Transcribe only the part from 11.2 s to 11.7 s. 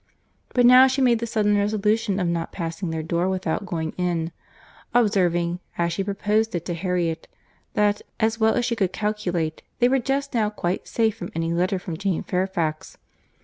any